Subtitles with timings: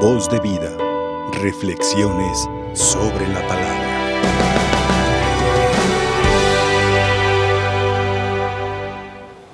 [0.00, 0.76] Voz de vida.
[1.40, 3.86] Reflexiones sobre la palabra.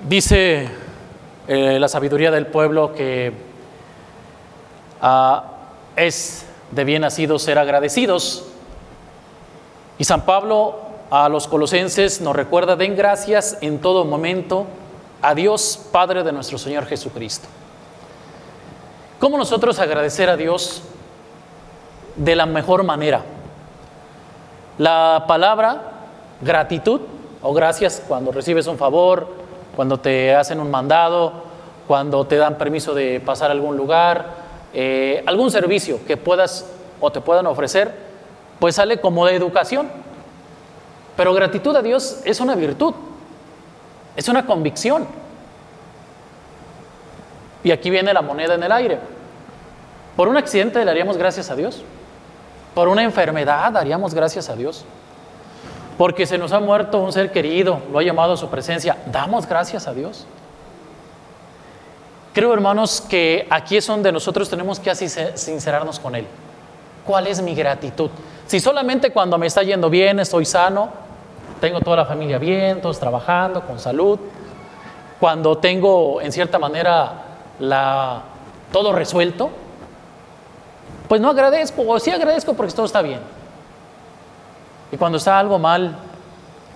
[0.09, 0.69] Dice
[1.47, 3.33] eh, la sabiduría del pueblo que
[5.01, 5.45] ah,
[5.95, 8.45] es de bien nacido ser agradecidos.
[9.97, 14.67] Y San Pablo a los colosenses nos recuerda, den gracias en todo momento
[15.23, 17.47] a Dios Padre de nuestro Señor Jesucristo.
[19.23, 20.83] ¿Cómo nosotros agradecer a Dios
[22.17, 23.23] de la mejor manera?
[24.79, 25.93] La palabra
[26.41, 27.03] gratitud
[27.41, 29.29] o gracias cuando recibes un favor,
[29.77, 31.35] cuando te hacen un mandado,
[31.87, 34.27] cuando te dan permiso de pasar a algún lugar,
[34.75, 36.67] eh, algún servicio que puedas
[37.01, 37.95] o te puedan ofrecer,
[38.59, 39.89] pues sale como de educación.
[41.17, 42.93] Pero gratitud a Dios es una virtud,
[44.17, 45.07] es una convicción.
[47.65, 48.99] Y aquí viene la moneda en el aire.
[50.17, 51.83] Por un accidente le haríamos gracias a Dios.
[52.75, 54.85] Por una enfermedad daríamos gracias a Dios.
[55.99, 58.97] Porque se nos ha muerto un ser querido, lo ha llamado a su presencia.
[59.07, 60.27] Damos gracias a Dios.
[62.33, 66.27] Creo, hermanos, que aquí es donde nosotros tenemos que sincerarnos con Él.
[67.05, 68.11] ¿Cuál es mi gratitud?
[68.47, 70.89] Si solamente cuando me está yendo bien, estoy sano,
[71.61, 74.19] tengo toda la familia bien, todos trabajando, con salud,
[75.21, 78.23] cuando tengo en cierta manera la,
[78.73, 79.51] todo resuelto,
[81.09, 83.21] pues no agradezco, o sí agradezco porque todo está bien.
[84.91, 85.97] Y cuando está algo mal,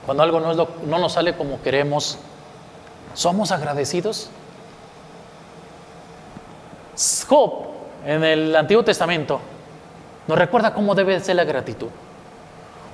[0.05, 2.18] cuando algo no, no nos sale como queremos,
[3.14, 4.30] ¿somos agradecidos?
[7.28, 7.66] Job,
[8.05, 9.40] en el Antiguo Testamento,
[10.27, 11.88] nos recuerda cómo debe ser la gratitud.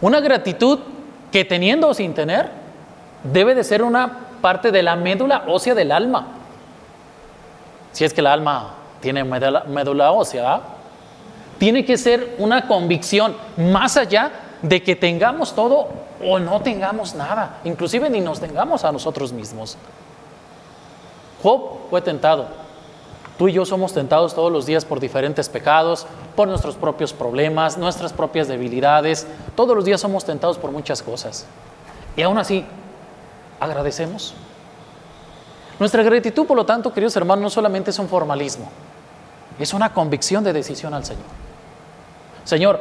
[0.00, 0.80] Una gratitud
[1.30, 2.50] que teniendo o sin tener,
[3.24, 6.26] debe de ser una parte de la médula ósea del alma.
[7.92, 10.60] Si es que el alma tiene médula, ósea,
[11.58, 15.88] tiene que ser una convicción más allá de que tengamos todo
[16.24, 19.76] o no tengamos nada, inclusive ni nos tengamos a nosotros mismos.
[21.42, 22.46] Job fue tentado.
[23.36, 27.76] Tú y yo somos tentados todos los días por diferentes pecados, por nuestros propios problemas,
[27.76, 29.26] nuestras propias debilidades.
[29.56, 31.46] Todos los días somos tentados por muchas cosas.
[32.14, 32.64] Y aún así,
[33.58, 34.34] agradecemos.
[35.82, 38.70] Nuestra gratitud, por lo tanto, queridos hermanos, no solamente es un formalismo,
[39.58, 41.24] es una convicción de decisión al Señor.
[42.44, 42.80] Señor,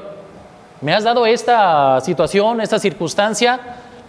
[0.82, 3.60] me has dado esta situación, esta circunstancia,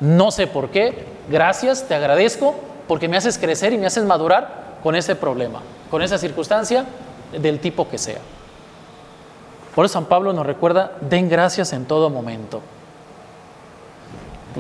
[0.00, 2.54] no sé por qué, gracias, te agradezco,
[2.86, 6.84] porque me haces crecer y me haces madurar con ese problema, con esa circunstancia
[7.32, 8.20] del tipo que sea.
[9.74, 12.60] Por eso San Pablo nos recuerda, den gracias en todo momento.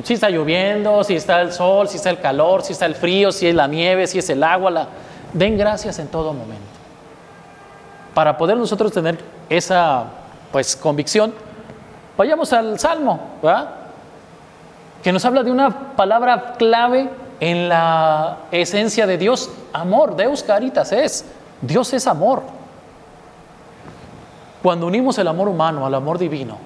[0.02, 3.30] Si está lloviendo, si está el sol, si está el calor, si está el frío,
[3.30, 4.88] si es la nieve, si es el agua, la...
[5.32, 6.62] den gracias en todo momento.
[8.14, 10.04] Para poder nosotros tener esa
[10.50, 11.34] pues convicción,
[12.16, 13.18] Vayamos al Salmo.
[15.02, 17.10] Que nos habla de una palabra clave
[17.40, 21.24] en la esencia de Dios, amor, Deus caritas es,
[21.60, 22.42] Dios es amor.
[24.62, 26.56] Cuando unimos el amor humano al amor divino,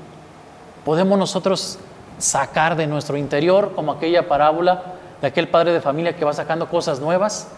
[0.84, 1.78] podemos nosotros
[2.18, 4.82] sacar de nuestro interior, como aquella parábola
[5.20, 7.48] de aquel padre de familia que va sacando cosas nuevas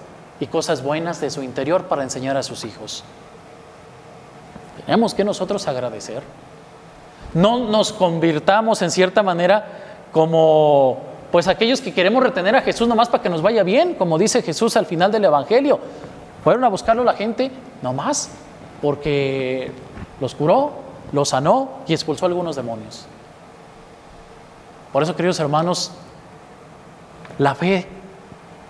[0.40, 3.04] y cosas buenas de su interior para enseñar a sus hijos.
[4.84, 6.22] Tenemos que nosotros agradecer
[7.34, 9.66] no nos convirtamos en cierta manera
[10.12, 10.98] como
[11.30, 14.42] pues aquellos que queremos retener a Jesús nomás para que nos vaya bien, como dice
[14.42, 15.78] Jesús al final del Evangelio.
[16.42, 17.50] Fueron a buscarlo la gente
[17.82, 18.30] nomás
[18.80, 19.72] porque
[20.20, 20.72] los curó,
[21.12, 23.06] los sanó y expulsó algunos demonios.
[24.92, 25.92] Por eso, queridos hermanos,
[27.38, 27.86] la fe,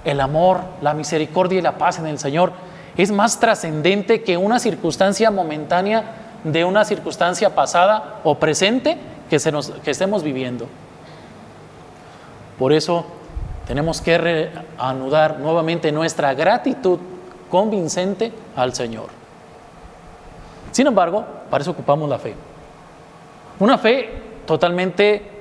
[0.05, 2.53] el amor, la misericordia y la paz en el Señor
[2.97, 6.05] es más trascendente que una circunstancia momentánea
[6.45, 8.99] de una circunstancia pasada o presente
[9.31, 10.67] que, se nos, que estemos viviendo.
[12.59, 13.07] Por eso
[13.67, 16.99] tenemos que reanudar nuevamente nuestra gratitud
[17.51, 19.09] convincente al Señor.
[20.73, 22.35] Sin embargo, para eso ocupamos la fe.
[23.61, 24.11] Una fe
[24.47, 25.38] totalmente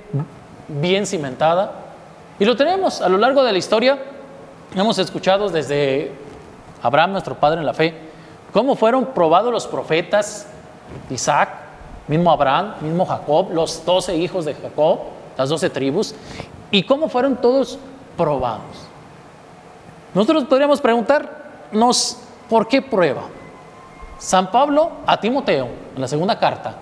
[0.68, 1.72] bien cimentada.
[2.40, 3.98] Y lo tenemos a lo largo de la historia.
[4.76, 6.12] Hemos escuchado desde
[6.82, 7.96] Abraham, nuestro padre en la fe,
[8.54, 10.48] cómo fueron probados los profetas
[11.10, 11.50] Isaac,
[12.08, 15.00] mismo Abraham, mismo Jacob, los doce hijos de Jacob,
[15.38, 16.16] las doce tribus,
[16.72, 17.80] y cómo fueron todos
[18.16, 18.88] probados.
[20.14, 22.18] Nosotros podríamos preguntarnos,
[22.50, 23.24] ¿por qué prueba?
[24.18, 26.76] San Pablo a Timoteo, en la segunda carta,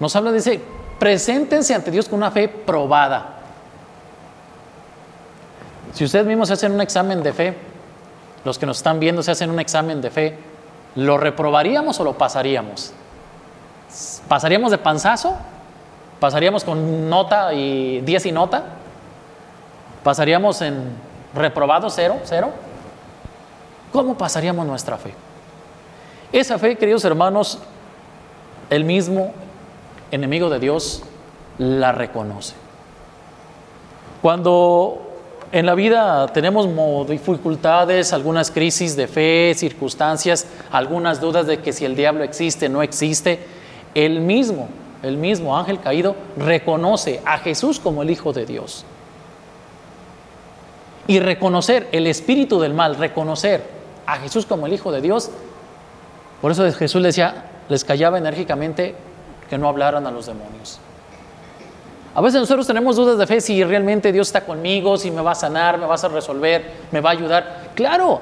[0.00, 0.60] nos habla, dice,
[0.98, 3.34] preséntense ante Dios con una fe probada.
[5.92, 7.56] Si ustedes mismos se hacen un examen de fe,
[8.44, 10.38] los que nos están viendo se hacen un examen de fe,
[10.96, 12.92] ¿lo reprobaríamos o lo pasaríamos?
[14.28, 15.36] ¿Pasaríamos de panzazo?
[16.18, 18.64] ¿Pasaríamos con nota y 10 y nota?
[20.02, 20.90] ¿Pasaríamos en
[21.34, 22.50] reprobado cero, cero?
[23.92, 25.14] ¿Cómo pasaríamos nuestra fe?
[26.32, 27.60] Esa fe, queridos hermanos,
[28.68, 29.32] el mismo
[30.14, 31.02] enemigo de Dios
[31.58, 32.54] la reconoce.
[34.22, 35.04] Cuando
[35.52, 36.66] en la vida tenemos
[37.08, 42.82] dificultades, algunas crisis de fe, circunstancias, algunas dudas de que si el diablo existe, no
[42.82, 43.40] existe,
[43.94, 44.68] el mismo,
[45.02, 48.84] el mismo ángel caído reconoce a Jesús como el Hijo de Dios.
[51.06, 53.62] Y reconocer el espíritu del mal, reconocer
[54.06, 55.30] a Jesús como el Hijo de Dios,
[56.40, 58.94] por eso Jesús les decía, les callaba enérgicamente
[59.54, 60.80] que no hablaran a los demonios.
[62.12, 65.30] A veces nosotros tenemos dudas de fe si realmente Dios está conmigo, si me va
[65.30, 67.70] a sanar, me va a resolver, me va a ayudar.
[67.76, 68.20] Claro,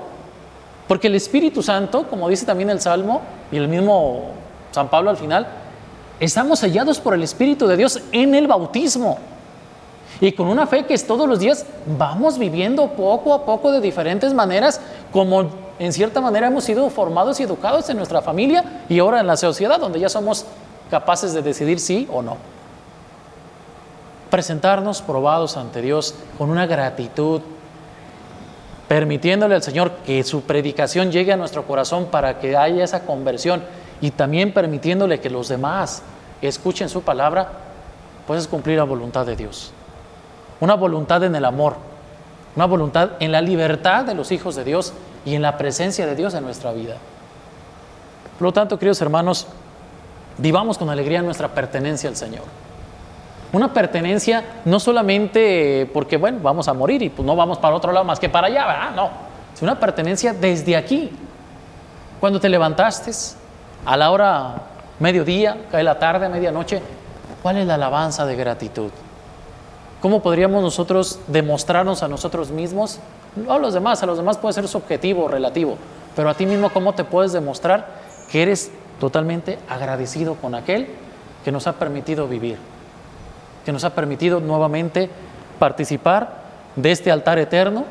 [0.87, 4.33] porque el Espíritu Santo, como dice también el Salmo y el mismo
[4.73, 5.47] San Pablo al final,
[6.21, 9.17] estamos sellados por el Espíritu de Dios en el bautismo.
[10.21, 11.65] Y con una fe que es todos los días
[11.99, 15.47] vamos viviendo poco a poco de diferentes maneras, como
[15.79, 19.39] en cierta manera hemos sido formados y educados en nuestra familia y ahora en la
[19.39, 20.45] sociedad, donde ya somos
[20.93, 22.37] capaces de decidir sí o no
[24.33, 27.43] presentarnos probados ante Dios con una gratitud,
[28.89, 33.63] permitiéndole al Señor que su predicación llegue a nuestro corazón para que haya esa conversión
[34.01, 36.03] y también permitiéndole que los demás
[36.41, 37.49] escuchen su palabra,
[38.27, 39.71] pues es cumplir la voluntad de Dios.
[40.61, 41.77] Una voluntad en el amor,
[42.57, 44.95] una voluntad en la libertad de los hijos de Dios
[45.27, 46.97] y en la presencia de Dios en nuestra vida.
[48.39, 49.47] Por lo tanto, queridos hermanos,
[50.39, 52.45] vivamos con alegría nuestra pertenencia al Señor.
[53.53, 57.93] Una pertenencia no solamente porque, bueno, vamos a morir y pues no vamos para otro
[57.93, 58.91] lado más que para allá, ¿verdad?
[58.95, 59.11] No,
[59.55, 61.11] es una pertenencia desde aquí.
[62.19, 63.11] Cuando te levantaste,
[63.85, 64.55] a la hora
[65.01, 66.81] mediodía, cae la tarde, medianoche,
[67.43, 68.91] ¿cuál es la alabanza de gratitud?
[70.01, 73.01] ¿Cómo podríamos nosotros demostrarnos a nosotros mismos?
[73.37, 75.77] No a los demás, a los demás puede ser subjetivo, relativo,
[76.17, 77.87] pero a ti mismo, ¿cómo te puedes demostrar
[78.31, 78.71] que eres
[79.03, 80.87] totalmente agradecido con aquel
[81.45, 82.57] que nos ha permitido vivir?
[83.65, 85.11] que nos ha permitido nuevamente
[85.59, 86.43] participar
[86.77, 87.85] de este altar eterno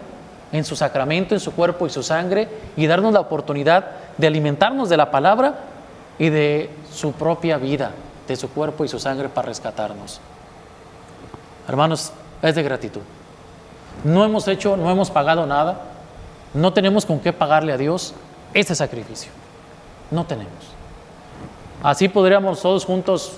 [0.52, 3.86] en su sacramento, en su cuerpo y su sangre, y darnos la oportunidad
[4.18, 5.60] de alimentarnos de la palabra
[6.20, 7.92] y de su propia vida,
[8.28, 10.20] de su cuerpo y su sangre para rescatarnos.
[11.68, 12.12] Hermanos,
[12.42, 13.02] es de gratitud.
[14.04, 15.80] No hemos hecho, no hemos pagado nada,
[16.54, 18.14] no tenemos con qué pagarle a Dios
[18.54, 19.32] este sacrificio.
[20.10, 20.81] No tenemos.
[21.84, 23.38] Así podríamos todos juntos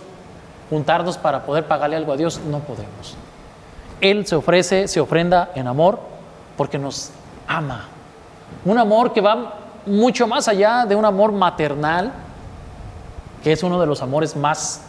[0.69, 3.15] juntarnos para poder pagarle algo a Dios, no podemos.
[4.01, 5.99] Él se ofrece, se ofrenda en amor
[6.57, 7.11] porque nos
[7.47, 7.87] ama.
[8.65, 9.53] Un amor que va
[9.85, 12.11] mucho más allá de un amor maternal,
[13.43, 14.81] que es uno de los amores más,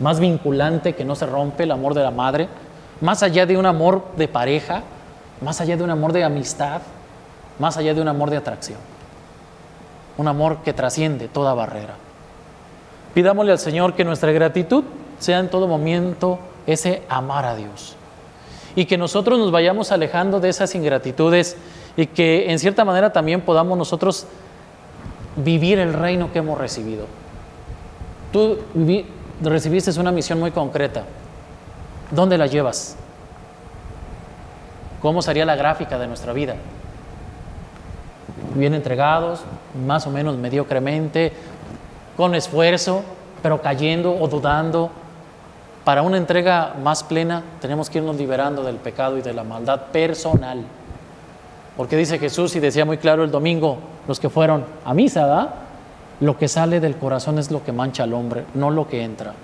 [0.00, 2.48] más vinculante, que no se rompe, el amor de la madre,
[3.00, 4.82] más allá de un amor de pareja,
[5.40, 6.80] más allá de un amor de amistad,
[7.58, 8.78] más allá de un amor de atracción.
[10.16, 11.94] Un amor que trasciende toda barrera.
[13.16, 14.84] Pidámosle al Señor que nuestra gratitud
[15.18, 17.96] sea en todo momento ese amar a Dios.
[18.74, 21.56] Y que nosotros nos vayamos alejando de esas ingratitudes
[21.96, 24.26] y que en cierta manera también podamos nosotros
[25.34, 27.06] vivir el reino que hemos recibido.
[28.34, 28.58] Tú
[29.40, 31.04] recibiste una misión muy concreta.
[32.10, 32.96] ¿Dónde la llevas?
[35.00, 36.56] ¿Cómo sería la gráfica de nuestra vida?
[38.54, 39.40] Bien entregados,
[39.86, 41.32] más o menos mediocremente,
[42.16, 43.04] con esfuerzo,
[43.42, 44.90] pero cayendo o dudando,
[45.84, 49.82] para una entrega más plena tenemos que irnos liberando del pecado y de la maldad
[49.92, 50.64] personal.
[51.76, 53.78] Porque dice Jesús y decía muy claro el domingo,
[54.08, 55.54] los que fueron a misa, ¿da?
[56.20, 59.34] Lo que sale del corazón es lo que mancha al hombre, no lo que entra.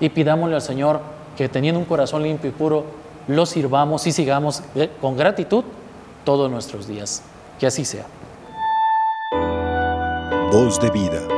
[0.00, 1.00] Y pidámosle al Señor
[1.36, 2.84] que teniendo un corazón limpio y puro,
[3.26, 4.62] lo sirvamos y sigamos
[5.00, 5.64] con gratitud
[6.24, 7.22] todos nuestros días.
[7.58, 8.06] Que así sea.
[10.50, 11.37] Voz de vida.